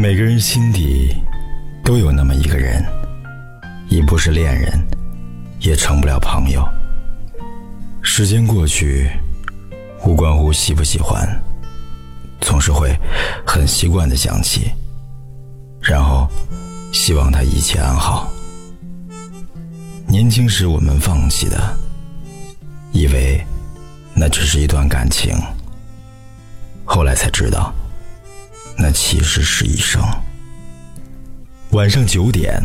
[0.00, 1.14] 每个人心底
[1.84, 2.82] 都有那么一个人，
[3.90, 4.72] 已不是恋人，
[5.58, 6.66] 也成不了朋友。
[8.00, 9.10] 时间过去，
[10.02, 11.28] 无关乎喜不喜欢，
[12.40, 12.98] 总是会
[13.46, 14.70] 很习惯的想起，
[15.82, 16.26] 然后
[16.94, 18.32] 希望他一切安好。
[20.08, 21.76] 年轻时我们放弃的，
[22.92, 23.38] 以为
[24.14, 25.36] 那只是一段感情，
[26.86, 27.70] 后来才知道，
[28.82, 30.02] 那其实是一生。
[31.72, 32.58] 晚上九点，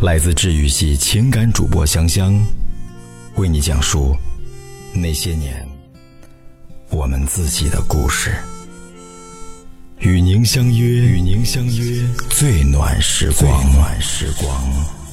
[0.00, 2.34] 来自治愈系情感主播香香，
[3.36, 4.16] 为你讲述
[4.94, 5.68] 那些年
[6.88, 8.34] 我们自己的故事，
[9.98, 15.03] 与您相约，与您相约最暖时光，最暖时光。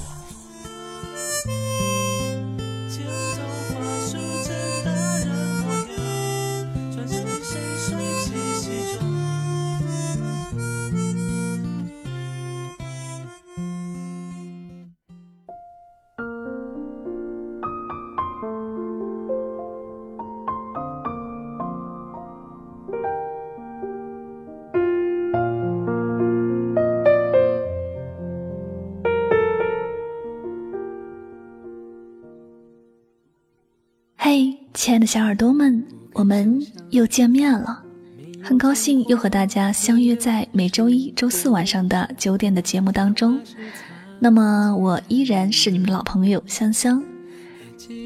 [34.74, 35.84] 亲爱的小耳朵们，
[36.14, 37.84] 我们又见面了，
[38.42, 43.40] 很高兴又和大家相约在每周一周四晚上的九点的节目当中。
[44.20, 47.04] 那么我依然是你们的老朋友香香。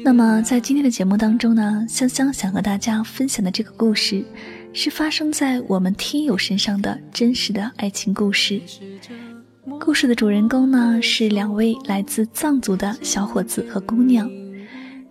[0.04, 4.24] 那么在今天的节目当中呢，香香想和大家分享的这个故事，
[4.72, 8.60] 是发生在我们听友身上的真实的爱情故事。
[9.80, 14.28] 故事的主人公呢是两位来自藏族的小伙子和姑娘。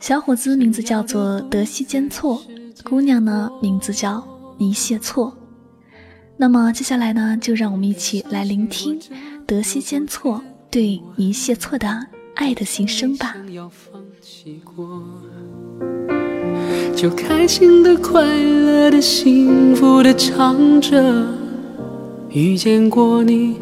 [0.08, 2.40] 小伙子名字叫做德西坚措，
[2.84, 4.24] 姑娘呢名字叫
[4.60, 5.36] 尼谢措。
[6.38, 9.00] 那么接下来呢，就让我们一起来聆听
[9.48, 13.36] 德西坚措对尼谢措的爱的心声吧。
[16.96, 21.26] 就开心的、快乐的、幸福的唱着，
[22.30, 23.56] 遇见过你，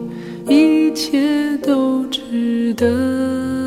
[0.50, 3.63] 一切都值得。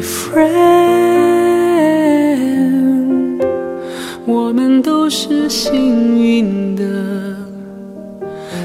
[0.00, 0.48] My friend，
[4.24, 6.82] 我们都是幸运的，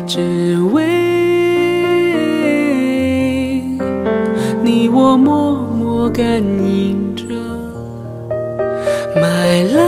[0.07, 0.88] 只为
[4.63, 7.25] 你我默默感应着。
[9.18, 9.84] My love，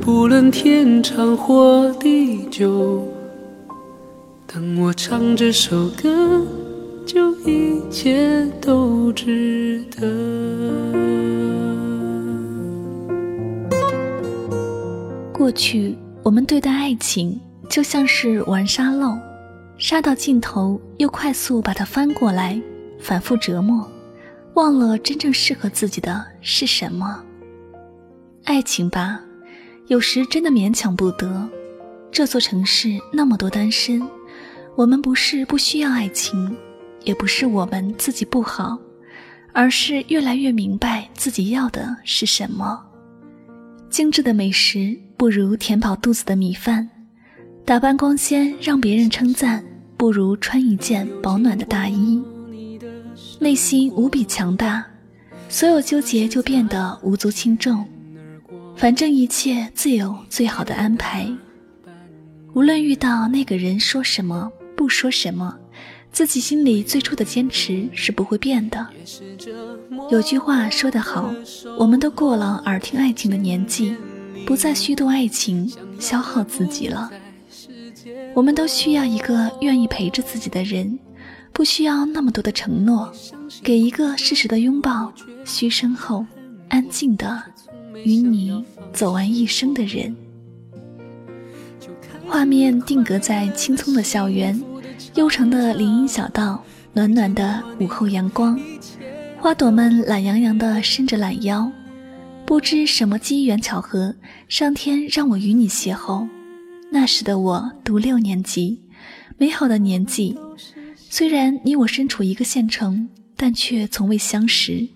[0.00, 3.06] 不论天长或地久，
[4.46, 6.46] 当我唱这首歌。
[7.88, 10.06] 一切都值得。
[15.32, 19.16] 过去，我们对待爱情就像是玩沙漏，
[19.78, 22.60] 沙到尽头又快速把它翻过来，
[23.00, 23.90] 反复折磨，
[24.52, 27.24] 忘了真正适合自己的是什么。
[28.44, 29.18] 爱情吧，
[29.86, 31.48] 有时真的勉强不得。
[32.12, 34.06] 这座城市那么多单身，
[34.76, 36.54] 我们不是不需要爱情。
[37.04, 38.78] 也不是我们自己不好，
[39.52, 42.84] 而是越来越明白自己要的是什么。
[43.90, 46.88] 精致的美食不如填饱肚子的米饭，
[47.64, 49.64] 打扮光鲜让别人称赞
[49.96, 52.22] 不如穿一件保暖的大衣。
[53.40, 54.84] 内心无比强大，
[55.48, 57.86] 所有纠结就变得无足轻重。
[58.76, 61.28] 反正一切自有最好的安排。
[62.54, 65.56] 无论遇到那个人说什么，不说什么。
[66.12, 68.86] 自己心里最初的坚持是不会变的。
[70.10, 71.32] 有句话说得好，
[71.78, 73.94] 我们都过了耳听爱情的年纪，
[74.44, 75.70] 不再虚度爱情，
[76.00, 77.10] 消耗自己了。
[78.34, 80.98] 我们都需要一个愿意陪着自己的人，
[81.52, 83.12] 不需要那么多的承诺，
[83.62, 85.12] 给一个适时的拥抱，
[85.44, 86.26] 嘘声后，
[86.68, 87.42] 安静的
[88.04, 90.16] 与你走完一生的人。
[92.26, 94.60] 画面定格在青葱的校园。
[95.18, 96.62] 悠长的林荫小道，
[96.92, 98.56] 暖暖的午后阳光，
[99.40, 101.68] 花朵们懒洋洋地伸着懒腰。
[102.46, 104.14] 不知什么机缘巧合，
[104.46, 106.28] 上天让我与你邂逅。
[106.92, 108.80] 那时的我读六年级，
[109.36, 110.38] 美好的年纪。
[111.10, 114.86] 虽然你我身处一个县城，但却从未相识。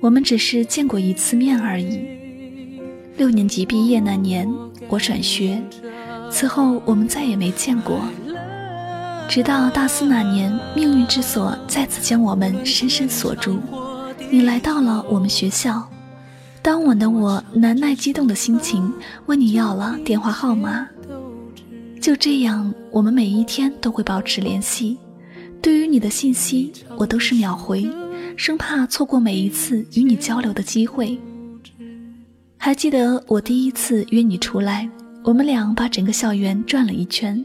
[0.00, 2.00] 我们只是见过一次面而已。
[3.16, 4.48] 六年级毕业那年，
[4.88, 5.60] 我转学，
[6.30, 8.00] 此后我们再也没见过。
[9.30, 13.60] 直到大四那年，命运之锁再次将我们深深锁住。
[14.28, 15.88] 你来到了我们学校，
[16.60, 18.92] 当晚的我难耐激动的心情，
[19.26, 20.84] 问你要了电话号码。
[22.00, 24.98] 就这样，我们每一天都会保持联系。
[25.62, 27.88] 对于你的信息，我都是秒回，
[28.36, 31.16] 生怕错过每一次与你交流的机会。
[32.56, 34.90] 还记得我第一次约你出来，
[35.22, 37.44] 我们俩把整个校园转了一圈，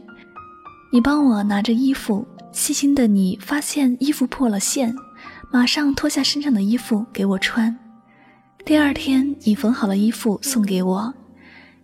[0.92, 4.94] 你帮我拿着衣服，细心的你发现衣服破了线，
[5.52, 7.76] 马上脱下身上的衣服给我穿。
[8.64, 11.12] 第二天你缝好了衣服送给我，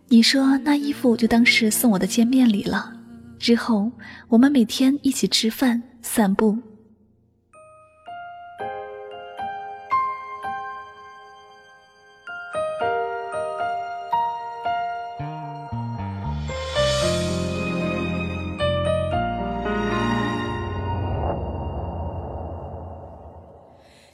[0.08, 2.93] 你说那衣服就当是送我的见面礼了。
[3.38, 3.90] 之后
[4.28, 6.56] 我们每天一起吃饭、散步。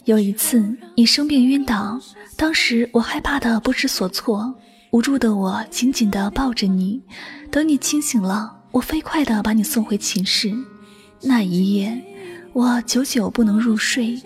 [0.09, 2.01] 有一次，你生病晕倒，
[2.35, 4.55] 当时我害怕的不知所措，
[4.91, 7.03] 无助的我紧紧的抱着你。
[7.51, 10.51] 等你清醒了，我飞快的把你送回寝室。
[11.21, 12.03] 那一夜，
[12.55, 14.19] 我久久不能入睡，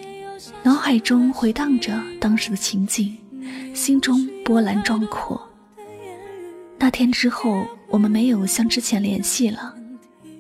[0.63, 3.19] 脑海中回荡着当时的情景，
[3.75, 5.43] 心中波澜壮阔。
[6.79, 9.75] 那天之后，我们没有像之前联系了，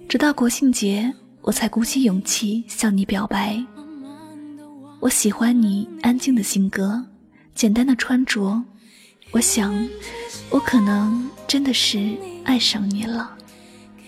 [0.08, 3.60] 直到国庆节，我才鼓起勇气向你表白。
[5.02, 7.02] 我喜欢你安静的性格，
[7.56, 8.62] 简单的穿着。
[9.32, 9.74] 我想，
[10.48, 11.98] 我可能真的是
[12.44, 13.36] 爱上你了。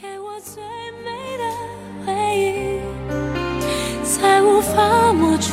[0.00, 0.62] 给我最
[1.02, 1.44] 美的
[2.06, 2.78] 回忆，
[4.04, 5.50] 再无法抹去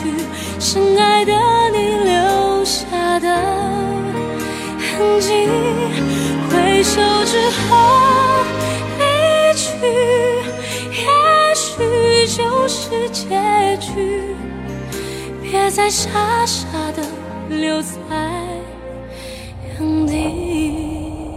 [0.60, 1.34] 深爱的
[1.72, 3.36] 你留下的
[4.78, 5.50] 痕迹。
[6.52, 8.46] 回首之后
[9.00, 9.72] 离去，
[11.02, 14.21] 也许就是结局。
[15.72, 17.02] 在傻傻的
[17.50, 17.98] 留在
[19.80, 21.32] 原地。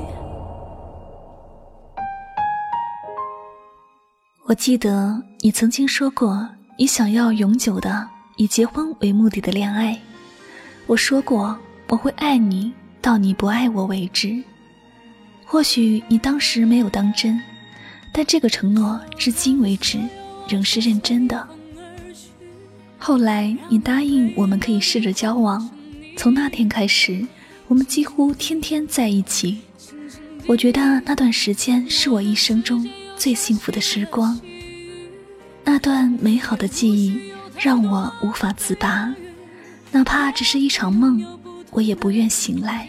[4.44, 9.96] 我记得你曾经说过，你想要永久的以结婚为目的的恋爱。
[10.86, 11.56] 我说过
[11.88, 14.42] 我会爱你到你不爱我为止。
[15.46, 17.40] 或许你当时没有当真，
[18.12, 20.00] 但这个承诺至今为止
[20.48, 21.48] 仍是认真的。
[23.06, 25.68] 后来你答应我们可以试着交往，
[26.16, 27.22] 从那天开始，
[27.68, 29.58] 我们几乎天天在一起。
[30.46, 34.40] 我觉得那段时间是我一生中最幸福的时光。
[35.64, 39.14] 那段美好的记忆让我无法自拔，
[39.92, 41.22] 哪怕只是一场梦，
[41.72, 42.88] 我也不愿醒来。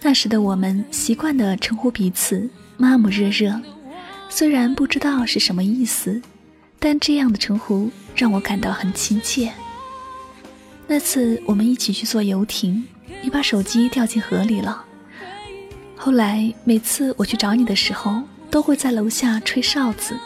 [0.00, 2.48] 那时的我们习惯地称呼彼此
[2.78, 3.60] “妈妈热热”，
[4.30, 6.22] 虽然不知道是什么意思。
[6.78, 9.52] 但这样的称呼让我感到很亲切。
[10.86, 12.84] 那次我们一起去坐游艇，
[13.22, 14.84] 你把手机掉进河里了。
[15.96, 20.16] 后来每次我去找你的时候，都会在楼下吹哨子。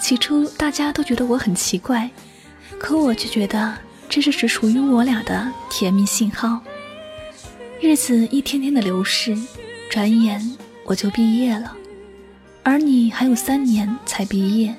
[0.00, 2.08] 起初大家都觉得我很奇怪，
[2.78, 3.76] 可我却觉得
[4.08, 6.60] 这是只属于我俩的甜蜜信号。
[7.80, 9.36] 日子一天天的流逝，
[9.90, 11.74] 转眼我就毕业了，
[12.62, 14.74] 而你还有三年才毕业。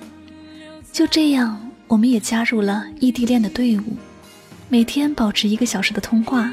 [1.00, 1.58] 就这样，
[1.88, 3.84] 我们也加入了异地恋的队伍，
[4.68, 6.52] 每天保持一个小时的通话，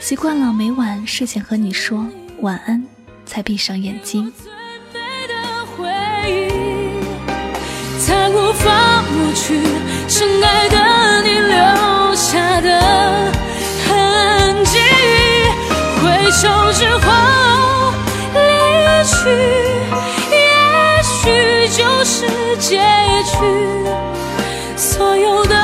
[0.00, 2.04] 习惯了每晚睡前和你说
[2.40, 2.82] 晚安，
[3.24, 4.32] 才闭上眼睛。
[8.04, 9.60] 再无法抹去
[10.08, 13.32] 深爱的你留下的
[13.86, 14.80] 痕迹，
[16.02, 17.92] 回首之后
[18.34, 18.40] 离
[19.04, 19.14] 去。
[21.22, 22.26] 许就是
[22.58, 23.36] 结局，去
[24.76, 25.54] 所有的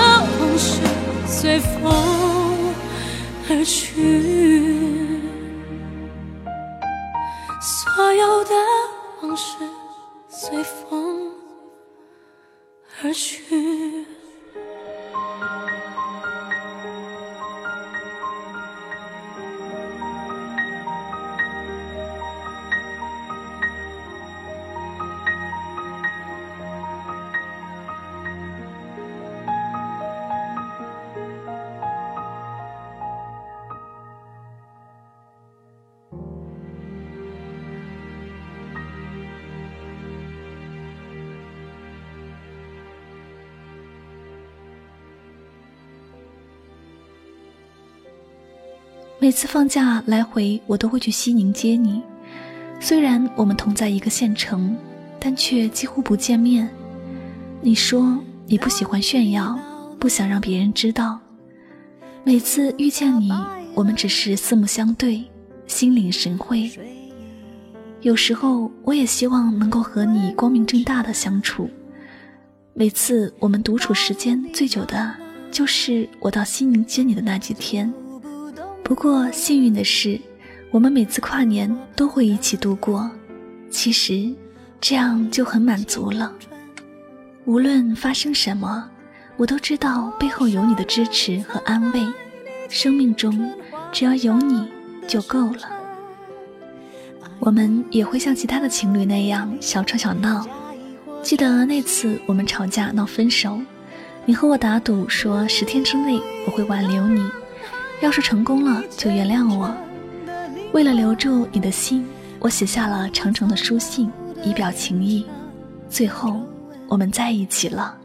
[0.41, 0.81] 往事
[1.27, 2.75] 随风
[3.49, 5.21] 而去，
[7.61, 8.55] 所有的
[9.23, 9.57] 往事
[10.29, 11.33] 随风
[13.03, 13.64] 而去。
[49.25, 52.03] 每次放假来回，我都会去西宁接你。
[52.79, 54.77] 虽然我们同在一个县城，
[55.19, 56.69] 但却几乎不见面。
[57.63, 59.59] 你说你不喜欢炫耀，
[59.99, 61.19] 不想让别人知道。
[62.23, 63.33] 每次遇见你，
[63.73, 65.25] 我们只是四目相对，
[65.67, 66.71] 心领神会。
[68.03, 71.71] 有时候，我也希望能够和你光明正大的相处。
[72.75, 75.15] 每次我们独处时间最久的，
[75.51, 77.91] 就是我到西宁接你的那几天。
[78.85, 80.21] 不过幸运的是，
[80.71, 83.11] 我们每次跨年都会一起度过。
[83.71, 84.31] 其实，
[84.79, 86.31] 这样就很满足了。
[87.47, 88.89] 无论发生什么，
[89.39, 92.07] 我都知道背后有你的支持和安慰。
[92.69, 93.53] 生命中，
[93.91, 94.69] 只要有你
[95.09, 95.63] 就够了。
[97.41, 100.47] 我们也会像其他的情侣那样小吵小闹。
[101.23, 103.59] 记得那次我们吵架闹分手，
[104.27, 107.23] 你和我打赌说十天之内我会挽留你，
[108.01, 109.75] 要是成功了就原谅我。
[110.73, 112.05] 为了留住你的心，
[112.39, 114.11] 我写下了长长的书信
[114.43, 115.25] 以表情意。
[115.89, 116.41] 最后，
[116.89, 117.97] 我们在一起了。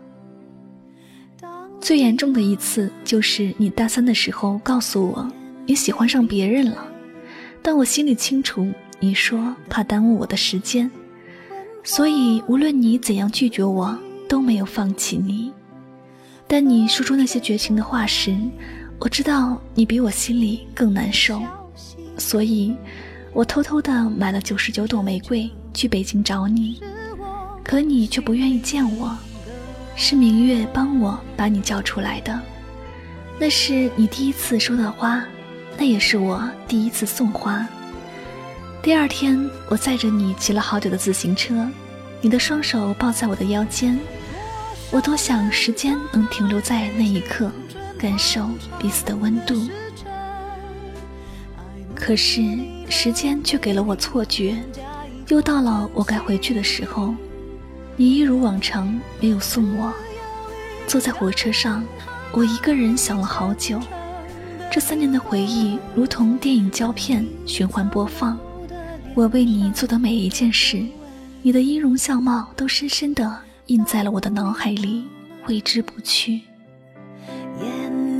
[1.81, 5.31] 最严重的一次就是你大三的时候告诉我
[5.65, 6.85] 你喜欢上别人了，
[7.61, 8.67] 但我心里清楚。
[9.01, 10.91] 你说怕耽误我的时间，
[11.85, 15.53] 所以无论你怎样拒绝我，都没有放弃你。
[16.47, 18.35] 但你说出那些绝情的话时，
[18.99, 21.41] 我知道你比我心里更难受，
[22.17, 22.75] 所以，
[23.31, 26.81] 我偷偷的买了九十九朵玫瑰去北京找你，
[27.63, 29.17] 可你却不愿意见我。
[29.95, 32.37] 是明月帮我把你叫出来的，
[33.39, 35.23] 那是你第一次收到花，
[35.77, 37.65] 那也是我第一次送花。
[38.81, 41.67] 第二天，我载着你骑了好久的自行车，
[42.19, 43.97] 你的双手抱在我的腰间，
[44.91, 47.51] 我多想时间能停留在那一刻，
[47.99, 49.55] 感受彼此的温度。
[51.93, 52.41] 可是
[52.89, 54.55] 时间却给了我错觉，
[55.27, 57.13] 又到了我该回去的时候，
[57.97, 59.93] 你一如往常没有送我。
[60.87, 61.83] 坐在火车上，
[62.31, 63.79] 我一个人想了好久，
[64.71, 68.39] 这三年的回忆如同电影胶片循环播放。
[69.13, 70.81] 我为你做的每一件事，
[71.41, 75.05] 你的音容相貌都深深的印在了我的脑海里，
[75.43, 76.41] 挥之不去。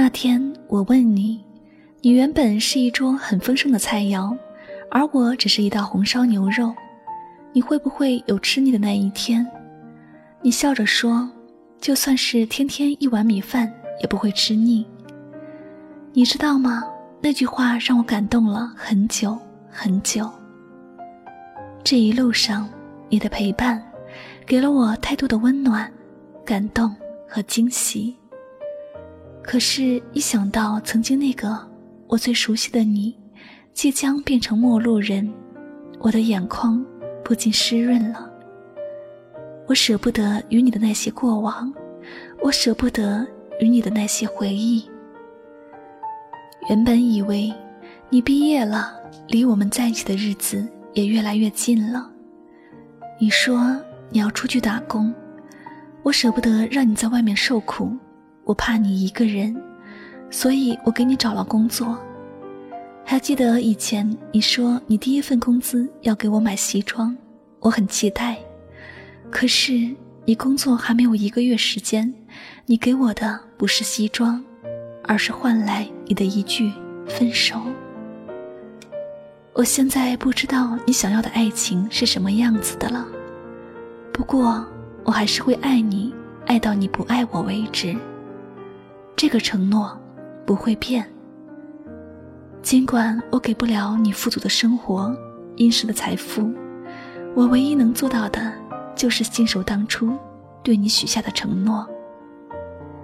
[0.00, 1.44] 那天我问你。
[2.02, 4.32] 你原本是一桌很丰盛的菜肴，
[4.92, 6.72] 而我只是一道红烧牛肉。
[7.52, 9.44] 你会不会有吃腻的那一天？
[10.40, 11.28] 你笑着说
[11.82, 13.68] ：“就算是天天一碗米饭，
[14.00, 14.86] 也不会吃腻。”
[16.14, 16.84] 你知道吗？
[17.20, 19.36] 那句话让我感动了很久
[19.68, 20.30] 很久。
[21.82, 22.68] 这一路上，
[23.08, 23.82] 你的陪伴，
[24.46, 25.92] 给了我太多的温暖、
[26.44, 26.94] 感动
[27.28, 28.14] 和惊喜。
[29.50, 31.58] 可是，一想到曾经那个……
[32.06, 33.18] 我最熟悉的你，
[33.72, 35.26] 即将变成陌路人，
[36.00, 36.84] 我的眼眶
[37.24, 38.30] 不禁湿润了。
[39.66, 41.72] 我舍不得与你的那些过往，
[42.42, 43.26] 我舍不得
[43.58, 44.86] 与你的那些回忆。
[46.68, 47.50] 原本以为
[48.10, 52.10] 你毕业了，离我们在一起的日子也越来越近了。
[53.18, 55.10] 你说你要出去打工，
[56.02, 57.96] 我舍不得让你在外面受苦，
[58.48, 59.54] 我怕你一个人。
[60.30, 61.98] 所以我给你找了工作。
[63.04, 67.16] 还记得以前你说你第一份工资要给我买西装，
[67.60, 68.36] 我很期待。
[69.30, 69.88] 可是
[70.26, 72.12] 你工作还没有一个月时间，
[72.66, 74.42] 你给我的不是西装，
[75.04, 76.70] 而是换来你的一句
[77.06, 77.58] 分手。
[79.54, 83.06] 我现在不知道你想要的爱情是什么样子的了，
[84.12, 84.62] 不过
[85.04, 86.14] 我还是会爱你，
[86.44, 87.96] 爱到你不爱我为止。
[89.18, 90.00] 这个承诺。
[90.46, 91.06] 不会变。
[92.62, 95.14] 尽管我给不了你富足的生活、
[95.56, 96.50] 殷实的财富，
[97.36, 98.50] 我唯一能做到的，
[98.96, 100.16] 就是信守当初
[100.62, 101.86] 对你许下的承诺。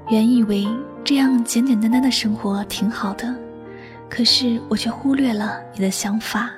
[0.08, 0.66] 原以为
[1.04, 3.36] 这样简简单单的生活挺好的，
[4.08, 6.50] 可是我却忽略了你的想法，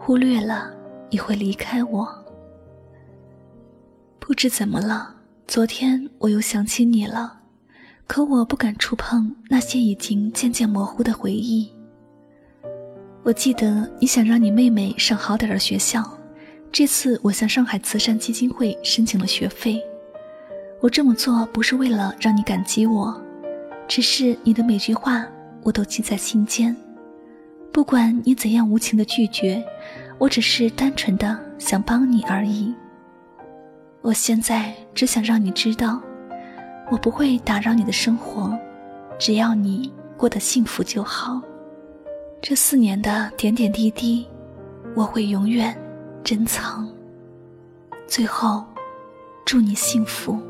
[0.00, 0.72] 忽略了
[1.08, 2.08] 你会离开我。
[4.18, 5.14] 不知怎么了，
[5.46, 7.35] 昨天我又想起你了。
[8.06, 11.68] 可我不敢触碰那些已经渐渐模糊的回忆。
[13.22, 16.08] 我记得你想让你妹妹上好点的学校，
[16.70, 19.82] 这次我向上海慈善基金会申请了学费。
[20.80, 23.20] 我这么做不是为了让你感激我，
[23.88, 25.26] 只是你的每句话
[25.64, 26.74] 我都记在心间。
[27.72, 29.62] 不管你怎样无情的拒绝，
[30.16, 32.72] 我只是单纯的想帮你而已。
[34.00, 36.00] 我现在只想让你知道，
[36.90, 38.56] 我不会打扰你的生活，
[39.18, 41.40] 只要你过得幸福就好。
[42.40, 44.26] 这四年的点点滴滴，
[44.94, 45.76] 我会永远
[46.22, 46.88] 珍藏。
[48.06, 48.64] 最后，
[49.44, 50.40] 祝你幸福。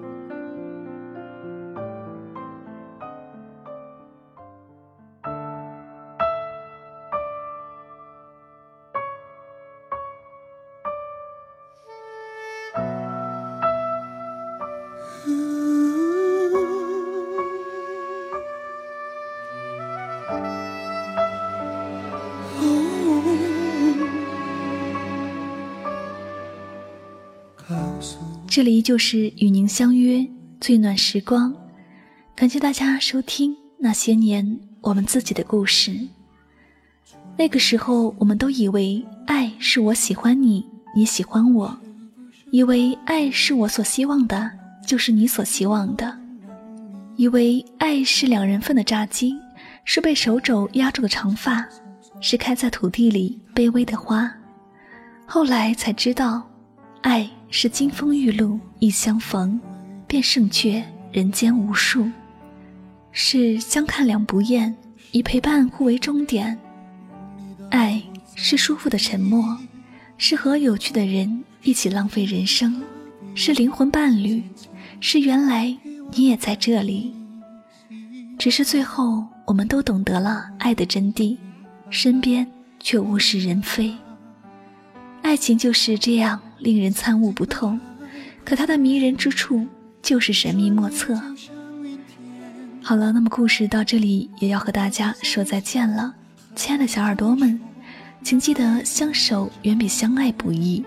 [28.49, 30.25] 这里就是与您相约
[30.61, 31.53] 最暖时光，
[32.35, 35.93] 感谢大家收听那些年我们自己的故事。
[37.37, 41.77] 那个时候，我们都以为爱是我喜欢你，你喜欢我，
[42.53, 44.51] 以为爱是我所希望的，
[44.87, 46.17] 就是你所希望的，
[47.17, 49.35] 以为爱是两人份的炸鸡，
[49.85, 51.67] 是被手肘压住的长发，
[52.21, 54.33] 是开在土地里卑微的花。
[55.27, 56.49] 后来才知道，
[57.07, 57.31] 爱。
[57.49, 59.59] 是金风玉露一相逢，
[60.07, 62.11] 便胜却人间无数。
[63.13, 64.77] 是相看两不厌，
[65.13, 66.59] 以陪伴互为终点。
[67.71, 68.03] 爱
[68.35, 69.57] 是舒服的沉默，
[70.19, 72.83] 是和有趣的人一起浪费人生，
[73.35, 74.43] 是灵魂伴侣，
[75.01, 75.75] 是原来
[76.13, 77.15] 你也在这里。
[78.39, 81.39] 只是最后，我们都懂得了爱的真谛，
[81.89, 82.47] 身边
[82.81, 83.95] 却物是人非。
[85.23, 86.39] 爱情就是这样。
[86.58, 87.78] 令人参悟不透，
[88.45, 89.66] 可它的迷人之处
[90.02, 91.21] 就是神秘莫测。
[92.82, 96.14] 好了，那么故事到这里也要和大家说再见了，
[96.54, 97.60] 亲爱的小耳朵们，
[98.23, 100.84] 请记得相守远比相爱不易。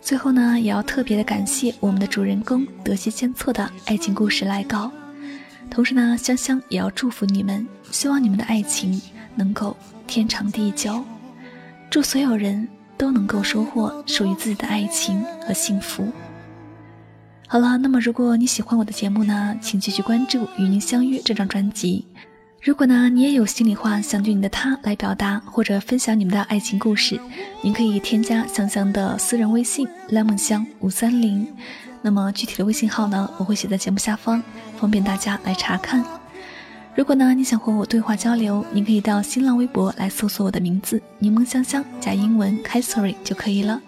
[0.00, 4.90] 最后呢，也要特别的感谢我们的主人公德西千错的爱情故事来稿，
[5.68, 8.98] 同时呢，香香也要祝福你们，希望你们的爱情
[9.34, 11.04] 能够天长地久，
[11.90, 12.66] 祝所有人。
[12.98, 16.06] 都能够收获属于自己的爱情和幸福。
[17.46, 22.04] 好了，那么如果你喜欢我的节目呢，请继续关注《与您相约》这张专辑。
[22.60, 27.18] 如果呢，你也有心里话想对你的他来表达，或者分享你们的爱情故事，
[27.62, 31.46] 您可以添加香香的私人微信 lemon 香五三零。
[32.02, 34.42] 那么具体的微信号呢，我会写在节目下方，
[34.76, 36.17] 方便大家来查看。
[36.98, 43.80] 如果呢，你想和我对话交流，你可以到新浪微博来搜索我的名字“柠檬香香”加英文 k a s o r y 就可以了。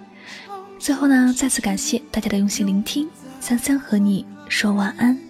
[0.78, 3.08] 最后呢，再次感谢大家的用心聆听，
[3.40, 5.29] 香香和你说晚安。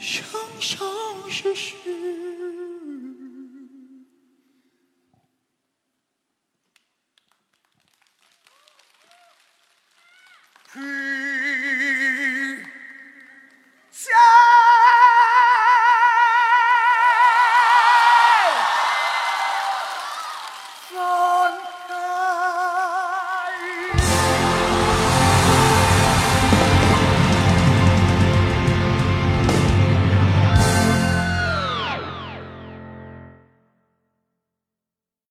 [0.00, 0.24] 生
[0.58, 0.86] 生
[1.28, 1.76] 世世